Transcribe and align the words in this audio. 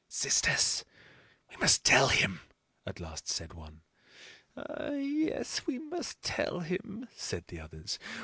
"Sisters, 0.09 0.83
we 1.51 1.57
must 1.57 1.83
tell 1.85 2.07
him," 2.07 2.39
at 2.87 2.99
last 2.99 3.27
said 3.27 3.53
one. 3.53 3.81
"Ah, 4.57 4.93
yes, 4.93 5.67
we 5.67 5.77
must 5.77 6.23
tell 6.23 6.61
him," 6.61 7.07
said 7.15 7.45
the 7.49 7.59
others. 7.59 7.99